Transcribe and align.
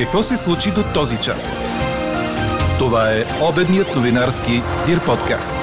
Какво 0.00 0.22
се 0.22 0.36
случи 0.36 0.70
до 0.74 0.82
този 0.94 1.16
час? 1.16 1.64
Това 2.78 3.12
е 3.12 3.24
обедният 3.50 3.96
новинарски 3.96 4.52
Дир 4.86 4.98
подкаст. 5.06 5.54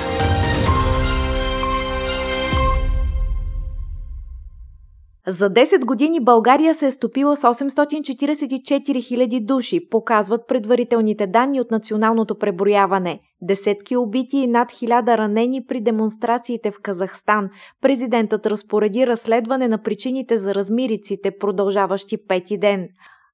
За 5.27 5.49
10 5.49 5.85
години 5.85 6.19
България 6.23 6.73
се 6.73 6.87
е 6.87 6.91
стопила 6.91 7.35
с 7.35 7.41
844 7.41 8.69
000 8.69 9.45
души, 9.45 9.89
показват 9.89 10.47
предварителните 10.47 11.27
данни 11.27 11.61
от 11.61 11.71
националното 11.71 12.37
преброяване. 12.37 13.19
Десетки 13.41 13.97
убити 13.97 14.37
и 14.37 14.47
над 14.47 14.71
1000 14.71 15.17
ранени 15.17 15.65
при 15.67 15.81
демонстрациите 15.81 16.71
в 16.71 16.81
Казахстан. 16.81 17.49
Президентът 17.81 18.45
разпореди 18.45 19.07
разследване 19.07 19.67
на 19.67 19.77
причините 19.77 20.37
за 20.37 20.55
размириците, 20.55 21.31
продължаващи 21.39 22.17
пети 22.27 22.57
ден. 22.57 22.87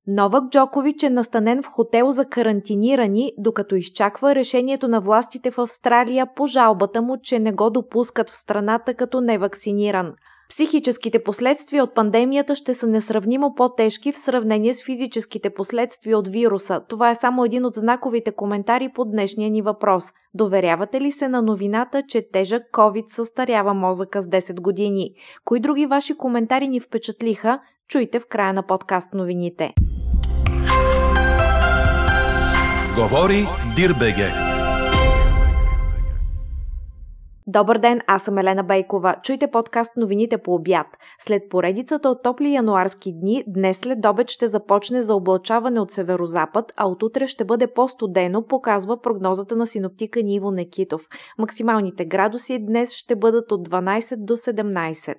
Новак 0.08 0.44
Джокович 0.50 1.04
е 1.04 1.10
настанен 1.10 1.64
в 1.64 1.66
хотел 1.66 2.12
за 2.12 2.26
карантинирани, 2.26 3.32
докато 3.38 3.76
изчаква 3.76 4.36
решението 4.36 4.88
на 4.88 5.02
властите 5.02 5.52
в 5.52 5.60
Австралия 5.60 6.28
по 6.36 6.48
жалбата 6.48 7.02
му, 7.02 7.18
че 7.24 7.40
не 7.40 7.52
го 7.52 7.70
допускат 7.70 8.30
в 8.30 8.38
страната 8.38 8.94
като 8.94 9.22
невакциниран. 9.22 10.14
Психическите 10.50 11.24
последствия 11.24 11.84
от 11.84 11.96
пандемията 11.96 12.56
ще 12.56 12.74
са 12.74 12.88
несравнимо 12.88 13.54
по-тежки 13.56 14.12
в 14.12 14.18
сравнение 14.18 14.74
с 14.74 14.84
физическите 14.84 15.50
последствия 15.50 16.18
от 16.18 16.28
вируса. 16.28 16.82
Това 16.90 17.10
е 17.10 17.16
само 17.16 17.46
един 17.46 17.66
от 17.66 17.76
знаковите 17.76 18.32
коментари 18.32 18.90
по 18.96 19.06
днешния 19.06 19.50
ни 19.50 19.62
въпрос. 19.62 20.06
Доверявате 20.34 21.02
ли 21.02 21.12
се 21.12 21.28
на 21.28 21.42
новината, 21.42 22.04
че 22.08 22.30
тежък 22.32 22.64
COVID 22.74 23.12
състарява 23.12 23.74
мозъка 23.74 24.22
с 24.22 24.28
10 24.28 24.62
години? 24.62 25.12
Кои 25.46 25.60
други 25.60 25.86
ваши 25.86 26.18
коментари 26.18 26.68
ни 26.68 26.80
впечатлиха? 26.80 27.60
Чуйте 27.90 28.20
в 28.20 28.28
края 28.28 28.54
на 28.54 28.64
подкаст 28.64 29.14
новините. 29.14 29.74
Говори 32.96 33.48
Дирбеге. 33.76 34.32
Добър 37.48 37.78
ден, 37.78 38.02
аз 38.08 38.24
съм 38.24 38.38
Елена 38.38 38.64
Бейкова. 38.64 39.16
Чуйте 39.24 39.52
подкаст 39.52 39.98
новините 39.98 40.38
по 40.38 40.56
обяд. 40.56 40.88
След 41.20 41.42
поредицата 41.50 42.10
от 42.10 42.24
топли 42.24 42.54
януарски 42.54 43.14
дни, 43.14 43.44
днес 43.48 43.78
след 43.78 44.06
обед 44.06 44.30
ще 44.30 44.48
започне 44.48 45.04
за 45.04 45.16
облачаване 45.16 45.80
от 45.80 45.92
северозапад, 45.92 46.74
а 46.78 46.88
от 46.88 47.04
утре 47.04 47.28
ще 47.28 47.46
бъде 47.46 47.68
по-студено, 47.68 48.48
показва 48.48 49.02
прогнозата 49.02 49.56
на 49.56 49.68
синоптика 49.68 50.22
Ниво 50.24 50.52
Некитов. 50.52 51.08
Максималните 51.38 52.06
градуси 52.06 52.66
днес 52.66 52.94
ще 52.94 53.16
бъдат 53.16 53.52
от 53.52 53.70
12 53.70 54.16
до 54.18 54.38
17. 54.38 55.16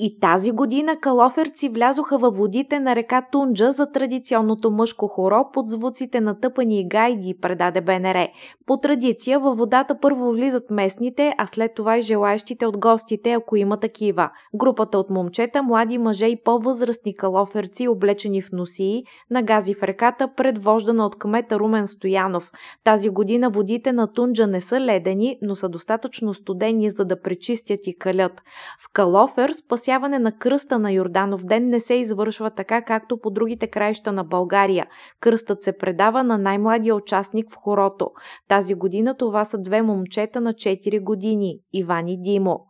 И 0.00 0.20
тази 0.20 0.50
година 0.50 0.96
калоферци 1.00 1.68
влязоха 1.68 2.18
във 2.18 2.36
водите 2.36 2.80
на 2.80 2.96
река 2.96 3.22
Тунджа 3.32 3.72
за 3.72 3.92
традиционното 3.92 4.70
мъжко 4.70 5.06
хоро 5.06 5.44
под 5.52 5.68
звуците 5.68 6.20
на 6.20 6.40
тъпани 6.40 6.80
и 6.80 6.88
гайди, 6.88 7.34
предаде 7.40 7.80
БНР. 7.80 8.28
По 8.66 8.76
традиция 8.76 9.38
във 9.38 9.58
водата 9.58 10.00
първо 10.00 10.30
влизат 10.30 10.70
местните, 10.70 11.34
а 11.38 11.46
след 11.46 11.74
това 11.74 11.98
и 11.98 12.02
желаящите 12.02 12.66
от 12.66 12.78
гостите, 12.78 13.32
ако 13.32 13.56
има 13.56 13.80
такива. 13.80 14.30
Групата 14.54 14.98
от 14.98 15.10
момчета, 15.10 15.62
млади 15.62 15.98
мъже 15.98 16.26
и 16.26 16.42
по-възрастни 16.44 17.16
калоферци, 17.16 17.88
облечени 17.88 18.42
в 18.42 18.52
носии, 18.52 19.02
нагази 19.30 19.74
в 19.74 19.82
реката, 19.82 20.28
предвождана 20.36 21.06
от 21.06 21.18
кмета 21.18 21.58
Румен 21.58 21.86
Стоянов. 21.86 22.52
Тази 22.84 23.08
година 23.08 23.50
водите 23.50 23.92
на 23.92 24.12
Тунджа 24.12 24.46
не 24.46 24.60
са 24.60 24.80
ледени, 24.80 25.38
но 25.42 25.56
са 25.56 25.68
достатъчно 25.68 26.34
студени, 26.34 26.90
за 26.90 27.04
да 27.04 27.20
пречистят 27.20 27.86
и 27.86 27.98
калят. 27.98 28.42
В 28.80 28.92
Калофер 28.92 29.50
спаси 29.50 29.87
спасяване 29.88 30.18
на 30.18 30.32
кръста 30.32 30.78
на 30.78 30.92
Йорданов 30.92 31.44
ден 31.44 31.68
не 31.68 31.80
се 31.80 31.94
извършва 31.94 32.50
така, 32.50 32.82
както 32.82 33.20
по 33.20 33.30
другите 33.30 33.66
краища 33.66 34.12
на 34.12 34.24
България. 34.24 34.86
Кръстът 35.20 35.62
се 35.62 35.78
предава 35.78 36.24
на 36.24 36.38
най-младия 36.38 36.94
участник 36.94 37.52
в 37.52 37.56
хорото. 37.56 38.10
Тази 38.48 38.74
година 38.74 39.16
това 39.16 39.44
са 39.44 39.58
две 39.58 39.82
момчета 39.82 40.40
на 40.40 40.54
4 40.54 41.02
години– 41.02 41.58
Иван 41.72 42.08
и 42.08 42.22
Димо. 42.22 42.60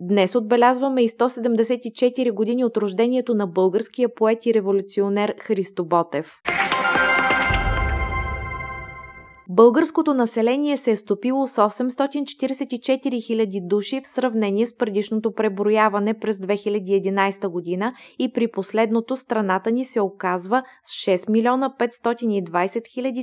Днес 0.00 0.34
отбелязваме 0.34 1.02
и 1.02 1.08
174 1.08 2.32
години 2.32 2.64
от 2.64 2.76
рождението 2.76 3.34
на 3.34 3.46
българския 3.46 4.14
поет 4.14 4.46
и 4.46 4.54
революционер 4.54 5.34
Христо 5.40 5.84
Ботев. 5.84 6.32
Българското 9.48 10.14
население 10.14 10.76
се 10.76 10.90
е 10.90 10.96
стопило 10.96 11.46
с 11.46 11.56
844 11.56 12.78
000 12.88 13.68
души 13.68 14.00
в 14.04 14.08
сравнение 14.08 14.66
с 14.66 14.76
предишното 14.76 15.32
преброяване 15.32 16.18
през 16.18 16.36
2011 16.36 17.48
година 17.48 17.94
и 18.18 18.32
при 18.32 18.50
последното 18.50 19.16
страната 19.16 19.70
ни 19.70 19.84
се 19.84 20.00
оказва 20.00 20.62
с 20.84 20.90
6 20.90 21.30
милиона 21.30 21.74
520 21.78 22.50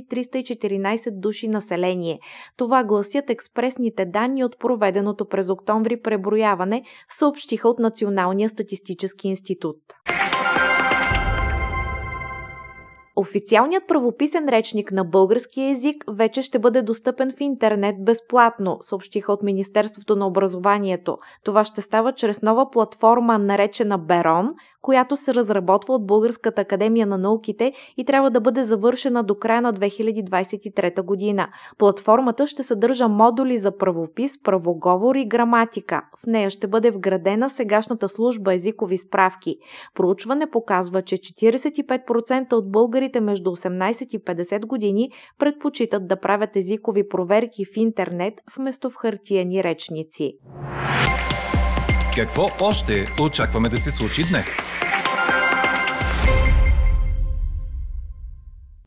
314 0.08 1.20
души 1.20 1.48
население. 1.48 2.18
Това 2.56 2.84
гласят 2.84 3.30
експресните 3.30 4.04
данни 4.04 4.44
от 4.44 4.58
проведеното 4.58 5.28
през 5.28 5.50
октомври 5.50 6.00
преброяване, 6.00 6.82
съобщиха 7.10 7.68
от 7.68 7.78
Националния 7.78 8.48
статистически 8.48 9.28
институт. 9.28 9.76
Официалният 13.16 13.86
правописен 13.88 14.48
речник 14.48 14.92
на 14.92 15.04
български 15.04 15.62
език 15.62 16.04
вече 16.08 16.42
ще 16.42 16.58
бъде 16.58 16.82
достъпен 16.82 17.32
в 17.36 17.40
интернет 17.40 18.04
безплатно, 18.04 18.76
съобщиха 18.80 19.32
от 19.32 19.42
Министерството 19.42 20.16
на 20.16 20.26
образованието. 20.26 21.18
Това 21.44 21.64
ще 21.64 21.80
става 21.80 22.12
чрез 22.12 22.42
нова 22.42 22.70
платформа, 22.70 23.38
наречена 23.38 23.98
Берон, 23.98 24.54
която 24.82 25.16
се 25.16 25.34
разработва 25.34 25.94
от 25.94 26.06
Българската 26.06 26.60
академия 26.60 27.06
на 27.06 27.18
науките 27.18 27.72
и 27.96 28.04
трябва 28.04 28.30
да 28.30 28.40
бъде 28.40 28.64
завършена 28.64 29.22
до 29.22 29.34
края 29.34 29.62
на 29.62 29.74
2023 29.74 31.02
година. 31.02 31.48
Платформата 31.78 32.46
ще 32.46 32.62
съдържа 32.62 33.08
модули 33.08 33.58
за 33.58 33.76
правопис, 33.76 34.42
правоговор 34.42 35.14
и 35.14 35.26
граматика. 35.26 36.02
В 36.18 36.26
нея 36.26 36.50
ще 36.50 36.66
бъде 36.66 36.90
вградена 36.90 37.50
сегашната 37.50 38.08
служба 38.08 38.54
езикови 38.54 38.98
справки. 38.98 39.56
Проучване 39.94 40.50
показва, 40.50 41.02
че 41.02 41.16
45% 41.16 42.52
от 42.52 42.72
българите 43.04 43.20
между 43.20 43.50
18 43.50 44.16
и 44.16 44.18
50 44.18 44.66
години 44.66 45.10
предпочитат 45.38 46.08
да 46.08 46.20
правят 46.20 46.56
езикови 46.56 47.08
проверки 47.08 47.64
в 47.64 47.76
интернет 47.76 48.34
вместо 48.56 48.90
в 48.90 48.94
хартияни 48.96 49.64
речници. 49.64 50.32
Какво 52.16 52.46
още 52.60 53.06
очакваме 53.22 53.68
да 53.68 53.78
се 53.78 53.90
случи 53.90 54.22
днес? 54.30 54.58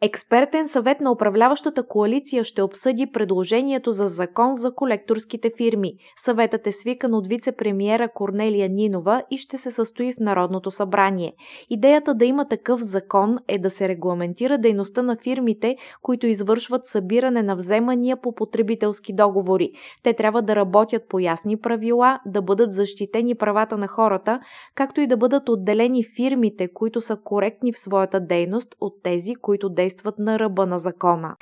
Експертен 0.02 0.68
съвет 0.68 1.02
на 1.02 1.12
управляващата 1.12 1.88
коалиция 1.88 2.44
ще 2.44 2.62
обсъди 2.62 3.08
предложението 3.12 3.92
за 3.92 4.08
закон 4.08 4.54
за 4.54 4.72
колекторските 4.76 5.52
фирми. 5.58 5.94
Съветът 6.18 6.68
е 6.68 6.72
свикан 6.72 7.14
от 7.14 7.28
вице-премьера 7.28 8.14
Корнелия 8.14 8.70
Нинова 8.70 9.24
и 9.32 9.38
ще 9.38 9.58
се 9.58 9.72
състои 9.72 10.14
в 10.14 10.20
Народното 10.20 10.72
събрание. 10.72 11.34
Идеята 11.70 12.14
да 12.14 12.26
има 12.26 12.48
такъв 12.48 12.82
закон 12.82 13.38
е 13.48 13.58
да 13.58 13.70
се 13.70 13.88
регламентира 13.88 14.58
дейността 14.58 15.02
на 15.02 15.18
фирмите, 15.24 15.76
които 16.02 16.28
извършват 16.28 16.86
събиране 16.86 17.44
на 17.44 17.56
вземания 17.56 18.18
по 18.22 18.36
потребителски 18.36 19.14
договори. 19.14 19.72
Те 20.04 20.14
трябва 20.14 20.42
да 20.42 20.56
работят 20.56 21.04
по 21.10 21.20
ясни 21.20 21.58
правила, 21.58 22.20
да 22.26 22.42
бъдат 22.42 22.74
защитени 22.74 23.36
правата 23.36 23.78
на 23.78 23.88
хората, 23.88 24.40
както 24.76 25.02
и 25.02 25.08
да 25.08 25.18
бъдат 25.18 25.50
отделени 25.50 26.04
фирмите, 26.16 26.68
които 26.74 27.02
са 27.02 27.18
коректни 27.24 27.74
в 27.74 27.80
своята 27.80 28.20
дейност 28.20 28.76
от 28.82 28.94
тези, 29.04 29.36
които 29.36 29.70
действат 29.70 29.88
действат 29.98 30.20
на 30.20 30.40
ръба 30.40 30.66
на 30.66 30.80
закона. 30.80 31.36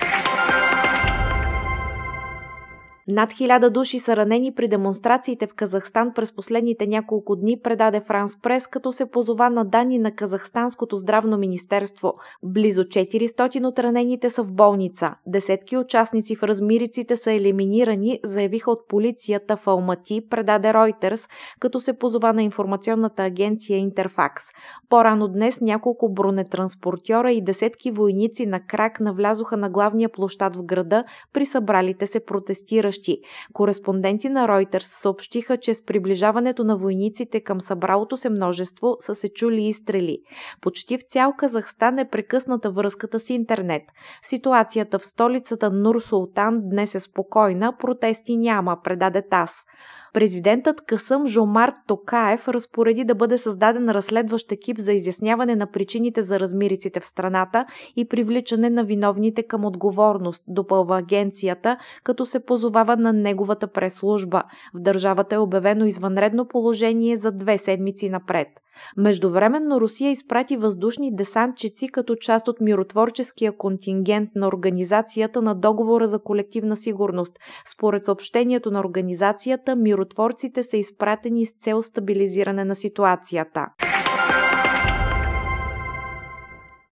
Над 3.08 3.34
хиляда 3.34 3.70
души 3.70 4.00
са 4.00 4.16
ранени 4.16 4.54
при 4.54 4.68
демонстрациите 4.68 5.48
в 5.48 5.54
Казахстан 5.56 6.12
през 6.16 6.36
последните 6.36 6.88
няколко 6.88 7.36
дни, 7.36 7.60
предаде 7.64 8.02
Франс 8.02 8.42
Прес, 8.42 8.68
като 8.68 8.92
се 8.92 9.06
позова 9.06 9.50
на 9.50 9.66
данни 9.66 10.00
на 10.00 10.16
Казахстанското 10.16 10.98
здравно 10.98 11.38
министерство. 11.38 12.14
Близо 12.44 12.84
400 12.84 13.66
от 13.66 13.80
ранените 13.80 14.30
са 14.30 14.44
в 14.44 14.52
болница. 14.52 15.12
Десетки 15.28 15.78
участници 15.78 16.36
в 16.36 16.44
размириците 16.44 17.18
са 17.18 17.32
елиминирани, 17.32 18.20
заявиха 18.24 18.72
от 18.72 18.88
полицията 18.88 19.58
в 19.58 19.68
Алмати, 19.68 20.22
предаде 20.30 20.68
Reuters, 20.68 21.30
като 21.60 21.80
се 21.80 21.98
позова 22.00 22.34
на 22.34 22.44
информационната 22.44 23.24
агенция 23.24 23.78
Интерфакс. 23.78 24.44
По-рано 24.90 25.28
днес 25.28 25.62
няколко 25.62 26.14
бронетранспортьора 26.14 27.32
и 27.32 27.44
десетки 27.44 27.92
войници 27.92 28.46
на 28.46 28.60
крак 28.68 29.00
навлязоха 29.00 29.58
на 29.58 29.70
главния 29.70 30.10
площад 30.10 30.56
в 30.56 30.64
града 30.64 31.04
при 31.34 31.46
събралите 31.46 32.08
се 32.08 32.26
протестиращи 32.26 32.95
присъщи. 32.96 33.22
Кореспонденти 33.54 34.30
на 34.30 34.48
Reuters 34.48 35.02
съобщиха, 35.02 35.58
че 35.58 35.74
с 35.74 35.86
приближаването 35.86 36.64
на 36.64 36.78
войниците 36.78 37.42
към 37.42 37.62
събралото 37.62 38.18
се 38.18 38.30
множество 38.30 38.96
са 39.00 39.16
се 39.16 39.30
чули 39.30 39.64
изстрели. 39.64 40.18
Почти 40.62 40.98
в 40.98 41.02
цял 41.02 41.34
Казахстан 41.38 42.00
е 42.00 42.10
прекъсната 42.10 42.72
връзката 42.72 43.20
с 43.20 43.30
интернет. 43.30 43.84
Ситуацията 44.22 45.00
в 45.00 45.06
столицата 45.06 45.72
Нур 45.72 46.00
Султан 46.00 46.62
днес 46.70 46.96
е 46.96 47.00
спокойна, 47.00 47.78
протести 47.80 48.38
няма, 48.38 48.78
предаде 48.84 49.22
ТАС. 49.30 49.52
Президентът 50.16 50.82
Касъм 50.82 51.28
Жомарт 51.28 51.74
Токаев 51.88 52.48
разпореди 52.48 53.04
да 53.04 53.16
бъде 53.16 53.38
създаден 53.38 53.90
разследващ 53.90 54.52
екип 54.52 54.78
за 54.80 54.94
изясняване 54.94 55.56
на 55.56 55.68
причините 55.72 56.22
за 56.22 56.40
размириците 56.40 57.00
в 57.00 57.06
страната 57.06 57.66
и 57.96 58.08
привличане 58.08 58.70
на 58.70 58.84
виновните 58.84 59.44
към 59.44 59.66
отговорност, 59.66 60.44
допълва 60.48 60.98
агенцията, 60.98 61.78
като 62.04 62.26
се 62.26 62.46
позовава 62.46 62.98
на 62.98 63.14
неговата 63.14 63.68
прес-служба. 63.68 64.44
В 64.74 64.80
държавата 64.80 65.36
е 65.36 65.40
обявено 65.40 65.86
извънредно 65.86 66.48
положение 66.48 67.18
за 67.18 67.32
две 67.32 67.58
седмици 67.58 68.10
напред. 68.10 68.48
Междувременно 68.98 69.82
Русия 69.82 70.12
изпрати 70.12 70.58
въздушни 70.58 71.16
десантчици 71.16 71.88
като 71.88 72.16
част 72.16 72.48
от 72.48 72.62
миротворческия 72.62 73.58
контингент 73.58 74.30
на 74.36 74.48
Организацията 74.48 75.42
на 75.42 75.56
договора 75.56 76.08
за 76.08 76.20
колективна 76.20 76.76
сигурност. 76.76 77.40
Според 77.76 78.06
съобщението 78.06 78.72
на 78.72 78.80
организацията, 78.80 79.76
миротворците 79.76 80.64
са 80.64 80.78
изпратени 80.78 81.46
с 81.46 81.52
цел 81.60 81.82
стабилизиране 81.82 82.66
на 82.66 82.76
ситуацията. 82.76 83.68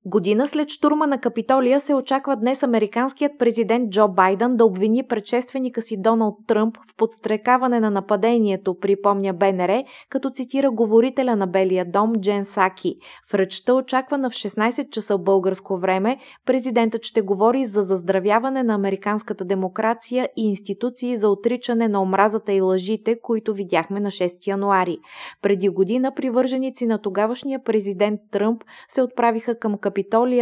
Година 0.07 0.49
след 0.49 0.69
штурма 0.69 1.07
на 1.07 1.21
Капитолия 1.21 1.81
се 1.81 1.95
очаква 1.95 2.37
днес 2.37 2.63
американският 2.63 3.33
президент 3.39 3.91
Джо 3.91 4.09
Байден 4.09 4.57
да 4.57 4.65
обвини 4.65 5.03
предшественика 5.03 5.83
си 5.83 5.97
Доналд 6.01 6.35
Тръмп 6.47 6.77
в 6.77 6.97
подстрекаване 6.97 7.81
на 7.81 7.91
нападението, 7.91 8.79
припомня 8.81 9.33
БНР, 9.33 9.85
като 10.11 10.31
цитира 10.31 10.71
говорителя 10.71 11.37
на 11.37 11.47
Белия 11.47 11.85
дом 11.85 12.13
Джен 12.21 12.45
Саки. 12.45 12.95
В 13.31 13.35
речта 13.35 13.75
очаквана 13.75 14.31
в 14.31 14.33
16 14.33 14.91
часа 14.91 15.19
българско 15.19 15.79
време, 15.79 16.19
президентът 16.47 17.05
ще 17.05 17.23
говори 17.23 17.65
за 17.65 17.83
заздравяване 17.83 18.63
на 18.63 18.75
американската 18.75 19.45
демокрация 19.45 20.29
и 20.37 20.49
институции 20.49 21.17
за 21.17 21.29
отричане 21.29 21.89
на 21.89 22.03
омразата 22.03 22.53
и 22.53 22.61
лъжите, 22.61 23.21
които 23.23 23.55
видяхме 23.55 24.01
на 24.01 24.11
6 24.11 24.47
януари. 24.47 24.99
Преди 25.43 25.69
година 25.69 26.13
привърженици 26.17 26.87
на 26.87 26.99
тогавашния 26.99 27.65
президент 27.65 28.21
Тръмп 28.31 28.65
се 28.89 29.03
отправиха 29.03 29.59
към 29.59 29.73
Капитолия 29.79 29.92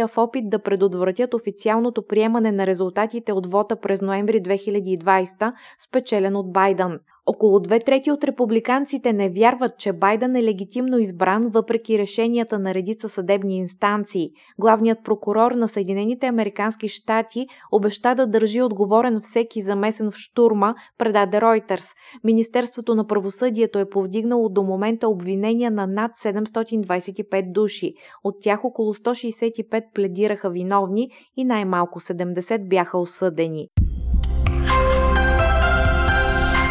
в 0.07 0.17
опит 0.17 0.49
да 0.49 0.59
предотвратят 0.59 1.33
официалното 1.33 2.07
приемане 2.07 2.51
на 2.51 2.67
резултатите 2.67 3.33
от 3.33 3.51
вота 3.51 3.75
през 3.75 4.01
ноември 4.01 4.41
2020, 4.41 5.53
спечелен 5.79 6.35
от 6.35 6.53
Байден. 6.53 6.99
Около 7.25 7.59
две 7.59 7.79
трети 7.79 8.11
от 8.11 8.23
републиканците 8.23 9.13
не 9.13 9.29
вярват, 9.29 9.77
че 9.77 9.93
Байден 9.93 10.35
е 10.35 10.43
легитимно 10.43 10.97
избран, 10.97 11.49
въпреки 11.49 11.99
решенията 11.99 12.59
на 12.59 12.73
редица 12.73 13.09
съдебни 13.09 13.57
инстанции. 13.57 14.29
Главният 14.59 14.99
прокурор 15.03 15.51
на 15.51 15.67
Съединените 15.67 16.25
Американски 16.25 16.87
щати 16.87 17.47
обеща 17.71 18.15
да 18.15 18.27
държи 18.27 18.61
отговорен 18.61 19.19
всеки 19.21 19.61
замесен 19.61 20.11
в 20.11 20.15
штурма, 20.17 20.75
предаде 20.97 21.37
Reuters. 21.37 21.85
Министерството 22.23 22.95
на 22.95 23.07
правосъдието 23.07 23.79
е 23.79 23.89
повдигнало 23.89 24.49
до 24.49 24.63
момента 24.63 25.07
обвинения 25.07 25.71
на 25.71 25.87
над 25.87 26.11
725 26.11 27.51
души. 27.51 27.93
От 28.23 28.35
тях 28.41 28.65
около 28.65 28.93
165 28.93 29.83
пледираха 29.93 30.49
виновни 30.49 31.09
и 31.37 31.45
най-малко 31.45 31.99
70 31.99 32.67
бяха 32.67 32.97
осъдени. 32.97 33.67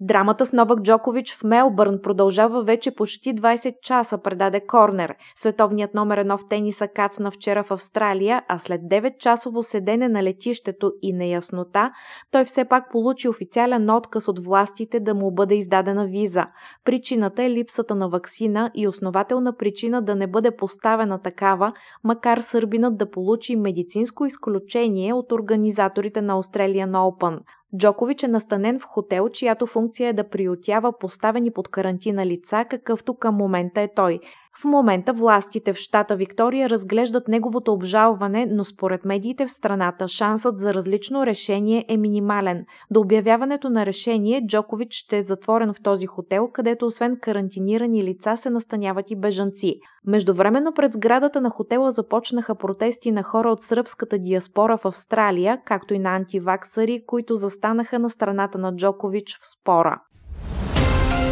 Драмата 0.00 0.46
с 0.46 0.52
Новак 0.52 0.82
Джокович 0.82 1.34
в 1.34 1.44
Мелбърн 1.44 1.98
продължава 2.02 2.62
вече 2.62 2.94
почти 2.94 3.34
20 3.34 3.80
часа, 3.82 4.18
предаде 4.18 4.66
Корнер. 4.66 5.14
Световният 5.36 5.94
номер 5.94 6.18
едно 6.18 6.38
в 6.38 6.48
тениса 6.48 6.88
кацна 6.88 7.30
вчера 7.30 7.64
в 7.64 7.70
Австралия, 7.70 8.42
а 8.48 8.58
след 8.58 8.80
9-часово 8.80 9.62
седене 9.62 10.08
на 10.08 10.22
летището 10.22 10.92
и 11.02 11.12
неяснота, 11.12 11.90
той 12.30 12.44
все 12.44 12.64
пак 12.64 12.90
получи 12.90 13.28
официален 13.28 13.90
отказ 13.90 14.28
от 14.28 14.44
властите 14.44 15.00
да 15.00 15.14
му 15.14 15.30
бъде 15.30 15.54
издадена 15.54 16.06
виза. 16.06 16.44
Причината 16.84 17.42
е 17.44 17.50
липсата 17.50 17.94
на 17.94 18.08
ваксина 18.08 18.70
и 18.74 18.88
основателна 18.88 19.56
причина 19.56 20.02
да 20.02 20.14
не 20.14 20.26
бъде 20.26 20.56
поставена 20.56 21.22
такава, 21.22 21.72
макар 22.04 22.38
сърбинът 22.38 22.96
да 22.96 23.10
получи 23.10 23.56
медицинско 23.56 24.26
изключение 24.26 25.12
от 25.12 25.32
организаторите 25.32 26.22
на 26.22 26.42
Australian 26.42 26.90
Open. 26.90 27.38
Джокович 27.76 28.22
е 28.22 28.28
настанен 28.28 28.80
в 28.80 28.84
хотел, 28.84 29.28
чиято 29.28 29.66
функция 29.66 30.08
е 30.08 30.12
да 30.12 30.28
приютява 30.28 30.98
поставени 30.98 31.50
под 31.50 31.68
карантина 31.68 32.26
лица, 32.26 32.64
какъвто 32.70 33.14
към 33.14 33.34
момента 33.34 33.80
е 33.80 33.94
той. 33.94 34.20
В 34.60 34.64
момента 34.64 35.12
властите 35.12 35.72
в 35.72 35.76
щата 35.76 36.16
Виктория 36.16 36.70
разглеждат 36.70 37.28
неговото 37.28 37.72
обжалване, 37.72 38.46
но 38.50 38.64
според 38.64 39.04
медиите 39.04 39.46
в 39.46 39.50
страната 39.50 40.08
шансът 40.08 40.58
за 40.58 40.74
различно 40.74 41.26
решение 41.26 41.84
е 41.88 41.96
минимален. 41.96 42.64
До 42.90 43.00
обявяването 43.00 43.70
на 43.70 43.86
решение 43.86 44.46
Джокович 44.46 44.92
ще 44.92 45.18
е 45.18 45.22
затворен 45.22 45.72
в 45.72 45.82
този 45.82 46.06
хотел, 46.06 46.48
където 46.52 46.86
освен 46.86 47.16
карантинирани 47.22 48.04
лица 48.04 48.36
се 48.36 48.50
настаняват 48.50 49.10
и 49.10 49.16
бежанци. 49.16 49.74
Междувременно 50.06 50.72
пред 50.72 50.92
сградата 50.92 51.40
на 51.40 51.50
хотела 51.50 51.90
започнаха 51.90 52.54
протести 52.54 53.10
на 53.10 53.22
хора 53.22 53.50
от 53.50 53.62
сръбската 53.62 54.18
диаспора 54.18 54.76
в 54.76 54.84
Австралия, 54.84 55.62
както 55.64 55.94
и 55.94 55.98
на 55.98 56.16
антиваксари, 56.16 57.02
които 57.06 57.34
застанаха 57.34 57.98
на 57.98 58.10
страната 58.10 58.58
на 58.58 58.76
Джокович 58.76 59.38
в 59.42 59.48
спора. 59.48 60.00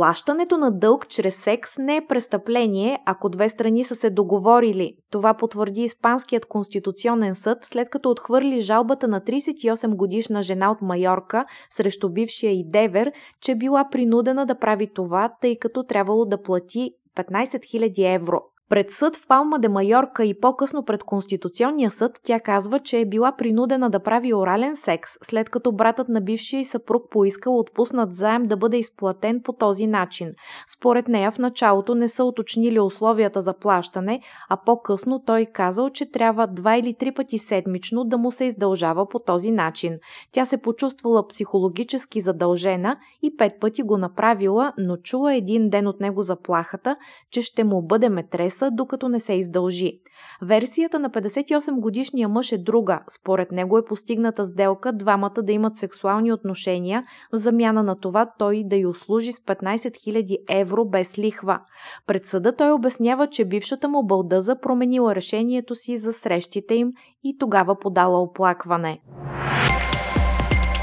Плащането 0.00 0.58
на 0.58 0.70
дълг 0.70 1.08
чрез 1.08 1.36
секс 1.36 1.78
не 1.78 1.96
е 1.96 2.06
престъпление, 2.06 2.98
ако 3.06 3.28
две 3.28 3.48
страни 3.48 3.84
са 3.84 3.94
се 3.94 4.10
договорили. 4.10 4.94
Това 5.10 5.34
потвърди 5.34 5.82
Испанският 5.82 6.46
конституционен 6.46 7.34
съд, 7.34 7.58
след 7.62 7.90
като 7.90 8.10
отхвърли 8.10 8.60
жалбата 8.60 9.08
на 9.08 9.20
38 9.20 9.96
годишна 9.96 10.42
жена 10.42 10.70
от 10.70 10.82
Майорка 10.82 11.44
срещу 11.70 12.08
бившия 12.08 12.52
и 12.52 12.64
Девер, 12.66 13.12
че 13.40 13.54
била 13.54 13.88
принудена 13.90 14.46
да 14.46 14.58
прави 14.58 14.92
това, 14.94 15.32
тъй 15.40 15.58
като 15.58 15.82
трябвало 15.82 16.24
да 16.24 16.42
плати 16.42 16.90
15 17.16 17.44
000 17.44 18.14
евро. 18.14 18.42
Пред 18.70 18.90
съд 18.90 19.16
в 19.16 19.26
Палма 19.26 19.58
де 19.58 19.68
Майорка 19.68 20.24
и 20.24 20.40
по-късно 20.40 20.84
пред 20.84 21.04
Конституционния 21.04 21.90
съд 21.90 22.20
тя 22.24 22.40
казва, 22.40 22.80
че 22.80 22.98
е 22.98 23.06
била 23.06 23.32
принудена 23.36 23.90
да 23.90 24.00
прави 24.00 24.34
орален 24.34 24.76
секс, 24.76 25.10
след 25.22 25.50
като 25.50 25.72
братът 25.72 26.08
на 26.08 26.20
бившия 26.20 26.60
и 26.60 26.64
съпруг 26.64 27.02
поискал 27.10 27.58
отпуснат 27.58 28.14
заем 28.14 28.46
да 28.46 28.56
бъде 28.56 28.76
изплатен 28.76 29.40
по 29.44 29.52
този 29.52 29.86
начин. 29.86 30.32
Според 30.76 31.08
нея 31.08 31.30
в 31.30 31.38
началото 31.38 31.94
не 31.94 32.08
са 32.08 32.24
уточнили 32.24 32.80
условията 32.80 33.40
за 33.40 33.52
плащане, 33.52 34.20
а 34.48 34.56
по-късно 34.66 35.22
той 35.26 35.46
казал, 35.52 35.90
че 35.90 36.10
трябва 36.10 36.46
два 36.46 36.76
или 36.76 36.94
три 36.94 37.12
пъти 37.12 37.38
седмично 37.38 38.04
да 38.04 38.18
му 38.18 38.30
се 38.30 38.44
издължава 38.44 39.08
по 39.08 39.18
този 39.18 39.50
начин. 39.50 39.98
Тя 40.32 40.44
се 40.44 40.56
почувствала 40.56 41.28
психологически 41.28 42.20
задължена 42.20 42.96
и 43.22 43.36
пет 43.36 43.52
пъти 43.60 43.82
го 43.82 43.98
направила, 43.98 44.72
но 44.78 44.96
чула 44.96 45.34
един 45.34 45.70
ден 45.70 45.86
от 45.86 46.00
него 46.00 46.22
заплахата, 46.22 46.96
че 47.30 47.42
ще 47.42 47.64
му 47.64 47.82
бъде 47.82 48.08
метрес 48.08 48.59
процеса, 48.60 48.70
докато 48.70 49.08
не 49.08 49.20
се 49.20 49.32
издължи. 49.32 50.00
Версията 50.42 50.98
на 50.98 51.10
58 51.10 51.80
годишния 51.80 52.28
мъж 52.28 52.52
е 52.52 52.58
друга. 52.58 53.00
Според 53.20 53.52
него 53.52 53.78
е 53.78 53.84
постигната 53.84 54.44
сделка 54.44 54.92
двамата 54.92 55.42
да 55.42 55.52
имат 55.52 55.76
сексуални 55.76 56.32
отношения, 56.32 57.04
в 57.32 57.36
замяна 57.36 57.82
на 57.82 58.00
това 58.00 58.26
той 58.38 58.62
да 58.66 58.76
й 58.76 58.86
услужи 58.86 59.32
с 59.32 59.38
15 59.38 59.76
000 59.76 60.36
евро 60.48 60.84
без 60.84 61.18
лихва. 61.18 61.60
Пред 62.06 62.26
съда 62.26 62.56
той 62.56 62.70
обяснява, 62.70 63.26
че 63.26 63.44
бившата 63.44 63.88
му 63.88 64.06
бълдъза 64.06 64.56
променила 64.60 65.14
решението 65.14 65.74
си 65.74 65.98
за 65.98 66.12
срещите 66.12 66.74
им 66.74 66.92
и 67.24 67.38
тогава 67.38 67.78
подала 67.78 68.22
оплакване. 68.22 69.00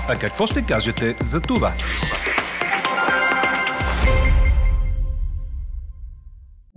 А 0.09 0.15
какво 0.19 0.45
ще 0.45 0.65
кажете 0.65 1.17
за 1.21 1.41
това? 1.41 1.71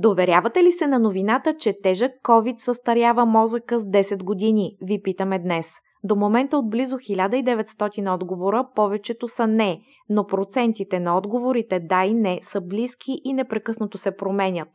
Доверявате 0.02 0.62
ли 0.62 0.72
се 0.72 0.86
на 0.86 0.98
новината, 0.98 1.54
че 1.58 1.78
тежък 1.82 2.12
COVID 2.24 2.58
състарява 2.58 3.26
мозъка 3.26 3.78
с 3.78 3.84
10 3.84 4.22
години? 4.22 4.76
Ви 4.82 5.02
питаме 5.02 5.38
днес. 5.38 5.66
До 6.04 6.16
момента 6.16 6.56
от 6.56 6.70
близо 6.70 6.96
1900 6.96 8.14
отговора 8.14 8.66
повечето 8.74 9.28
са 9.28 9.46
не, 9.46 9.80
но 10.10 10.26
процентите 10.26 11.00
на 11.00 11.18
отговорите 11.18 11.80
да 11.80 12.04
и 12.04 12.14
не 12.14 12.38
са 12.42 12.60
близки 12.60 13.20
и 13.24 13.32
непрекъснато 13.32 13.98
се 13.98 14.16
променят. 14.16 14.68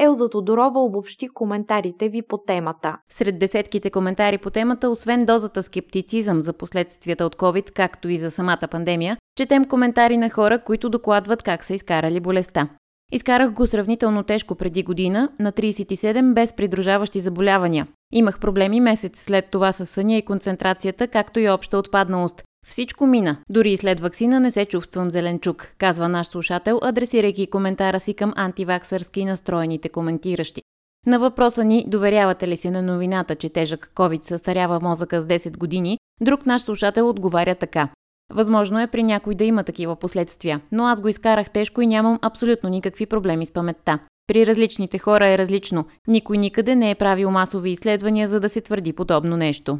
Елза 0.00 0.28
Тодорова 0.28 0.80
обобщи 0.80 1.28
коментарите 1.28 2.08
ви 2.08 2.22
по 2.22 2.38
темата. 2.38 2.96
Сред 3.08 3.38
десетките 3.38 3.90
коментари 3.90 4.38
по 4.38 4.50
темата, 4.50 4.90
освен 4.90 5.24
дозата 5.24 5.62
скептицизъм 5.62 6.40
за 6.40 6.52
последствията 6.52 7.26
от 7.26 7.36
COVID, 7.36 7.72
както 7.72 8.08
и 8.08 8.16
за 8.16 8.30
самата 8.30 8.68
пандемия, 8.70 9.16
четем 9.36 9.64
коментари 9.64 10.16
на 10.16 10.30
хора, 10.30 10.58
които 10.58 10.88
докладват 10.88 11.42
как 11.42 11.64
са 11.64 11.74
изкарали 11.74 12.20
болестта. 12.20 12.68
Изкарах 13.12 13.50
го 13.50 13.66
сравнително 13.66 14.22
тежко 14.22 14.54
преди 14.54 14.82
година, 14.82 15.28
на 15.38 15.52
37 15.52 16.34
без 16.34 16.52
придружаващи 16.52 17.20
заболявания. 17.20 17.86
Имах 18.12 18.40
проблеми 18.40 18.80
месец 18.80 19.20
след 19.20 19.50
това 19.50 19.72
с 19.72 19.86
съня 19.86 20.16
и 20.16 20.22
концентрацията, 20.22 21.08
както 21.08 21.40
и 21.40 21.48
обща 21.48 21.78
отпадналост. 21.78 22.42
Всичко 22.66 23.06
мина. 23.06 23.36
Дори 23.48 23.72
и 23.72 23.76
след 23.76 24.00
вакцина 24.00 24.40
не 24.40 24.50
се 24.50 24.64
чувствам 24.64 25.10
зеленчук, 25.10 25.68
казва 25.78 26.08
наш 26.08 26.26
слушател, 26.26 26.80
адресирайки 26.82 27.46
коментара 27.46 28.00
си 28.00 28.14
към 28.14 28.32
антиваксърски 28.36 29.24
настроените 29.24 29.88
коментиращи. 29.88 30.62
На 31.06 31.18
въпроса 31.18 31.64
ни, 31.64 31.84
доверявате 31.88 32.48
ли 32.48 32.56
се 32.56 32.70
на 32.70 32.82
новината, 32.82 33.34
че 33.36 33.48
тежък 33.48 33.92
COVID 33.94 34.22
състарява 34.22 34.80
мозъка 34.80 35.20
с 35.20 35.26
10 35.26 35.56
години, 35.58 35.98
друг 36.20 36.46
наш 36.46 36.62
слушател 36.62 37.08
отговаря 37.08 37.54
така. 37.54 37.88
Възможно 38.34 38.80
е 38.80 38.86
при 38.86 39.02
някой 39.02 39.34
да 39.34 39.44
има 39.44 39.64
такива 39.64 39.96
последствия, 39.96 40.60
но 40.72 40.86
аз 40.86 41.00
го 41.00 41.08
изкарах 41.08 41.50
тежко 41.50 41.80
и 41.80 41.86
нямам 41.86 42.18
абсолютно 42.22 42.68
никакви 42.70 43.06
проблеми 43.06 43.46
с 43.46 43.52
паметта. 43.52 43.98
При 44.26 44.46
различните 44.46 44.98
хора 44.98 45.26
е 45.28 45.38
различно. 45.38 45.84
Никой 46.08 46.38
никъде 46.38 46.74
не 46.74 46.90
е 46.90 46.94
правил 46.94 47.30
масови 47.30 47.70
изследвания, 47.70 48.28
за 48.28 48.40
да 48.40 48.48
се 48.48 48.60
твърди 48.60 48.92
подобно 48.92 49.36
нещо. 49.36 49.78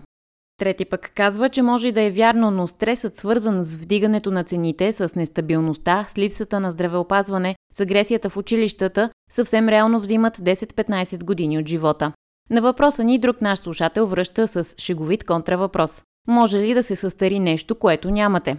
Трети 0.59 0.85
пък 0.85 1.13
казва, 1.15 1.49
че 1.49 1.63
може 1.63 1.93
да 1.93 2.01
е 2.01 2.11
вярно, 2.11 2.51
но 2.51 2.67
стресът 2.67 3.19
свързан 3.19 3.65
с 3.65 3.77
вдигането 3.77 4.31
на 4.31 4.45
цените, 4.45 4.93
с 4.93 5.15
нестабилността, 5.15 6.07
с 6.09 6.19
липсата 6.19 6.61
на 6.61 6.71
здравеопазване, 6.71 7.57
с 7.73 7.81
агресията 7.81 8.31
в 8.31 8.37
училищата, 8.37 9.11
съвсем 9.31 9.69
реално 9.69 10.01
взимат 10.01 10.39
10-15 10.39 11.25
години 11.25 11.59
от 11.59 11.69
живота. 11.69 12.13
На 12.51 12.61
въпроса 12.61 13.05
ни 13.05 13.19
друг 13.19 13.41
наш 13.41 13.59
слушател 13.59 14.07
връща 14.07 14.49
с 14.49 14.75
шеговит 14.79 15.25
контравъпрос. 15.25 16.03
Може 16.29 16.59
ли 16.59 16.75
да 16.75 16.83
се 16.83 16.97
състари 16.97 17.39
нещо, 17.39 17.75
което 17.75 18.11
нямате? 18.11 18.57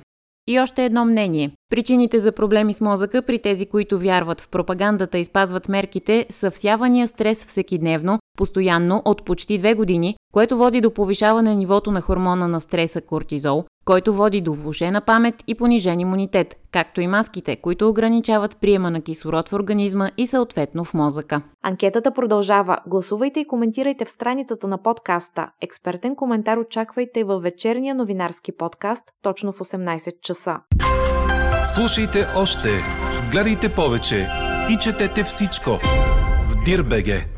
И 0.48 0.60
още 0.60 0.86
едно 0.86 1.06
мнение. 1.06 1.52
Причините 1.70 2.20
за 2.20 2.32
проблеми 2.32 2.74
с 2.74 2.82
мозъка 2.82 3.22
при 3.22 3.40
тези, 3.40 3.66
които 3.66 4.00
вярват 4.00 4.42
в 4.42 4.50
пропагандата 4.50 5.18
и 5.18 5.26
спазват 5.26 5.70
мерките, 5.70 6.26
са 6.30 6.52
всявания 6.52 7.08
стрес 7.08 7.46
всекидневно, 7.46 8.20
постоянно 8.36 9.02
от 9.06 9.26
почти 9.26 9.58
две 9.58 9.74
години, 9.74 10.16
което 10.34 10.58
води 10.58 10.82
до 10.82 10.92
повишаване 10.92 11.56
нивото 11.56 11.92
на 11.92 12.02
хормона 12.02 12.48
на 12.48 12.62
стреса 12.62 13.02
кортизол, 13.02 13.66
който 13.86 14.14
води 14.14 14.42
до 14.42 14.54
влушена 14.54 15.02
памет 15.02 15.36
и 15.48 15.56
понижен 15.56 16.00
имунитет, 16.00 16.56
както 16.72 17.02
и 17.02 17.08
маските, 17.08 17.56
които 17.56 17.90
ограничават 17.90 18.58
приема 18.62 18.92
на 18.92 19.02
кислород 19.02 19.50
в 19.50 19.54
организма 19.54 20.10
и 20.18 20.28
съответно 20.28 20.84
в 20.84 20.94
мозъка. 20.94 21.42
Анкетата 21.64 22.14
продължава. 22.14 22.78
Гласувайте 22.88 23.40
и 23.40 23.48
коментирайте 23.48 24.06
в 24.06 24.12
страницата 24.12 24.68
на 24.68 24.78
подкаста. 24.78 25.50
Експертен 25.62 26.16
коментар 26.16 26.58
очаквайте 26.58 27.24
във 27.24 27.44
вечерния 27.44 27.96
новинарски 27.96 28.52
подкаст 28.52 29.04
точно 29.22 29.52
в 29.52 29.60
18 29.60 30.22
часа. 30.22 30.58
Слушайте 31.76 32.28
още, 32.38 32.70
гледайте 33.32 33.70
повече 33.70 34.28
и 34.70 34.78
четете 34.78 35.24
всичко 35.24 35.70
в 36.50 36.64
Дирбеге. 36.66 37.35